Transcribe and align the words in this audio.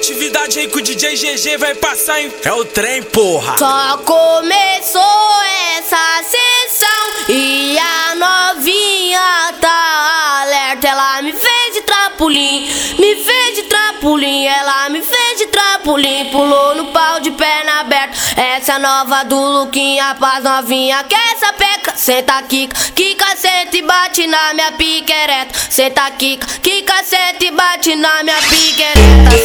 Atividade 0.00 0.58
aí 0.58 0.66
que 0.66 0.78
o 0.78 0.80
DJ 0.80 1.14
GG 1.14 1.58
vai 1.58 1.74
passar, 1.74 2.22
hein? 2.22 2.32
É 2.42 2.50
o 2.54 2.64
trem, 2.64 3.02
porra. 3.02 3.58
Só 3.58 3.98
começou 3.98 5.42
essa 5.76 6.22
sessão 6.22 7.28
e 7.28 7.78
a 7.78 8.14
novinha 8.14 9.54
tá 9.60 10.40
alerta. 10.40 10.88
Ela 10.88 11.20
me 11.20 11.34
fez 11.34 11.74
de 11.74 11.82
trapulim, 11.82 12.66
me 12.98 13.14
fez 13.16 13.56
de 13.56 13.62
trapulim. 13.64 14.46
Ela 14.46 14.88
me 14.88 15.02
fez 15.02 15.38
de 15.38 15.46
trapulim, 15.48 16.30
pulou 16.30 16.74
no 16.76 16.86
pau 16.92 17.20
de 17.20 17.32
perna 17.32 17.80
aberta. 17.80 18.40
Essa 18.40 18.76
é 18.76 18.78
nova 18.78 19.22
do 19.24 19.36
Luquinha, 19.36 20.16
paz 20.18 20.42
novinha. 20.42 21.04
Quer 21.04 21.34
essa 21.34 21.52
peca? 21.52 21.92
Senta 21.94 22.38
aqui, 22.38 22.68
que 22.96 23.14
cacete 23.16 23.82
bate 23.82 24.26
na 24.26 24.54
minha 24.54 24.72
piquereta. 24.72 25.54
Senta 25.68 26.06
aqui, 26.06 26.38
que 26.62 26.80
cacete 26.84 27.50
bate 27.50 27.94
na 27.96 28.22
minha 28.22 28.40
piquereta. 28.40 29.39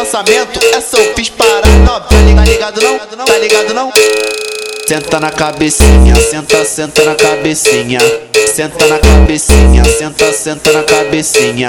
Lançamento. 0.00 0.58
Essa 0.74 0.96
eu 0.98 1.14
fiz 1.14 1.28
para 1.28 1.66
nove. 1.84 2.08
Tá 2.08 2.44
ligado 2.44 2.80
não? 2.80 2.98
Tá 2.98 3.38
ligado 3.38 3.74
não? 3.74 3.92
Senta 4.88 5.20
na 5.20 5.30
cabecinha, 5.30 6.16
senta, 6.16 6.64
senta 6.64 7.04
na 7.04 7.14
cabecinha. 7.14 8.00
Senta 8.52 8.86
na 8.88 8.98
cabecinha, 8.98 9.84
senta, 9.84 10.32
senta 10.32 10.72
na 10.72 10.82
cabecinha. 10.82 11.68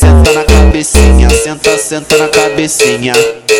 Senta 0.00 0.32
na 0.32 0.44
cabecinha, 0.44 1.30
senta, 1.30 1.78
senta 1.78 2.16
na 2.16 2.28
cabecinha. 2.28 3.12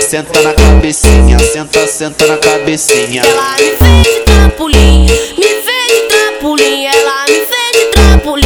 Senta 0.09 0.43
na 0.43 0.53
cabecinha, 0.55 1.39
senta, 1.39 1.87
senta 1.87 2.27
na 2.27 2.37
cabecinha. 2.39 3.23
Ela 3.23 3.53
me 3.59 3.77
fez 3.77 4.03
de 4.03 4.21
trampolim, 4.25 5.03
me 5.03 5.47
fez 5.47 5.89
de 5.89 6.01
trampolim. 6.09 6.87
Ela 6.87 7.25
me 7.29 7.47
fez 7.47 7.73
de 7.75 7.85
trampolim, 7.93 8.46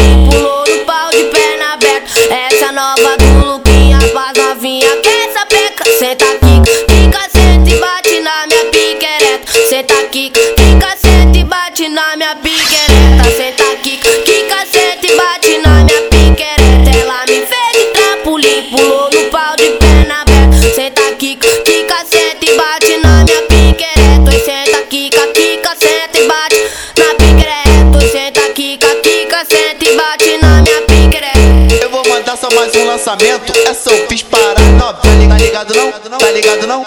na 12.00 12.16
minha 12.16 12.36
piquereta. 12.36 13.30
Senta 13.36 13.72
aqui, 13.72 13.98
que 13.98 14.44
cacete 14.44 15.14
bate 15.16 15.58
na 15.58 15.84
minha 15.84 16.02
piquereta. 16.08 16.98
Ela 16.98 17.20
me 17.26 17.44
fez 17.46 17.72
de 17.74 17.84
trampolim, 17.92 18.70
pulou 18.70 19.10
no 19.12 19.24
pau 19.30 19.54
de 19.56 19.68
perna 19.78 20.22
aberta. 20.22 20.74
Senta 20.74 21.08
aqui, 21.08 21.36
que 21.36 21.84
cacete 21.84 22.54
bate 22.56 22.96
na 22.98 23.24
minha 23.24 23.42
piquereta. 23.42 24.32
Senta 24.44 24.78
aqui, 24.78 25.10
que 25.10 25.58
cacete 25.58 26.26
bate 26.26 26.60
na 26.96 27.14
piquereta. 27.14 28.00
Senta 28.10 28.40
aqui, 28.46 28.78
que 29.02 29.26
cacete 29.26 29.92
bate 29.94 30.38
na 30.42 30.62
minha 30.62 30.80
piquereta. 30.82 31.74
Eu 31.82 31.90
vou 31.90 32.06
mandar 32.08 32.36
só 32.36 32.48
mais 32.54 32.74
um 32.76 32.86
lançamento. 32.86 33.52
Essa 33.68 33.90
eu 33.90 34.06
fiz 34.08 34.22
para 34.22 34.58
nove. 34.78 35.00
Tá 35.28 35.36
ligado 35.36 35.74
não? 35.74 35.92
Tá 35.92 36.30
ligado 36.30 36.66
não? 36.66 36.84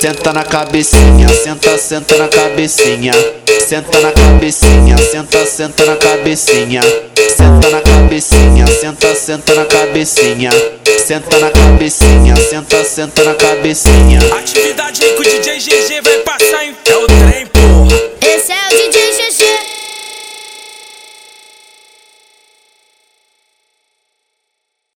Senta 0.00 0.32
na 0.32 0.42
cabecinha, 0.42 1.28
senta, 1.28 1.76
senta 1.76 2.16
na 2.16 2.26
cabecinha. 2.26 3.12
Senta 3.68 4.00
na 4.00 4.10
cabecinha, 4.10 4.96
senta, 4.96 5.44
senta 5.44 5.84
na 5.84 5.94
cabecinha. 5.94 6.80
Senta 7.36 7.68
na 7.68 7.82
cabecinha, 7.82 8.66
senta, 8.66 9.14
senta 9.14 9.54
na 9.54 9.66
cabecinha. 9.66 10.50
Senta 11.06 11.38
na 11.38 11.50
cabecinha, 11.50 12.34
senta, 12.34 12.82
senta 12.82 13.24
na 13.24 13.34
cabecinha. 13.34 14.20
Atividade 14.38 15.04
aí 15.04 15.12
que 15.12 15.20
o 15.20 15.22
DJ 15.22 15.58
GG 15.58 16.00
vai 16.02 16.18
passar, 16.20 16.64
hein? 16.64 16.74
É 16.86 16.96
o 16.96 17.06
trem, 17.06 17.46